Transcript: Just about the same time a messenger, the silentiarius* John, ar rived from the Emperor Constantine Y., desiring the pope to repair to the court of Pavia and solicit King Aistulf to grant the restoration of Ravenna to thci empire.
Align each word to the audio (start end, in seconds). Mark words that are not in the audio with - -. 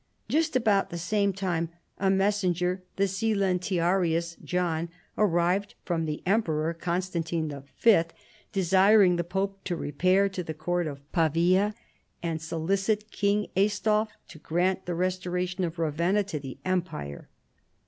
Just 0.27 0.55
about 0.55 0.89
the 0.89 0.97
same 0.97 1.31
time 1.31 1.69
a 1.99 2.09
messenger, 2.09 2.81
the 2.95 3.03
silentiarius* 3.03 4.35
John, 4.43 4.89
ar 5.15 5.27
rived 5.27 5.75
from 5.85 6.05
the 6.05 6.23
Emperor 6.25 6.73
Constantine 6.73 7.47
Y., 7.49 8.05
desiring 8.51 9.17
the 9.17 9.23
pope 9.23 9.63
to 9.65 9.75
repair 9.75 10.27
to 10.27 10.41
the 10.43 10.55
court 10.55 10.87
of 10.87 11.11
Pavia 11.11 11.75
and 12.23 12.41
solicit 12.41 13.11
King 13.11 13.49
Aistulf 13.55 14.07
to 14.29 14.39
grant 14.39 14.87
the 14.87 14.95
restoration 14.95 15.63
of 15.63 15.77
Ravenna 15.77 16.23
to 16.23 16.39
thci 16.39 16.57
empire. 16.65 17.29